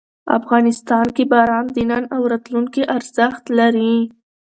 [0.39, 3.95] افغانستان کې باران د نن او راتلونکي ارزښت لري.